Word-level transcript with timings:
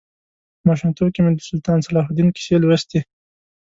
په 0.59 0.63
ماشومتوب 0.69 1.07
کې 1.13 1.21
مې 1.23 1.31
د 1.35 1.39
سلطان 1.49 1.79
صلاح 1.87 2.05
الدین 2.07 2.29
کیسې 2.35 2.55
لوستې. 2.61 2.99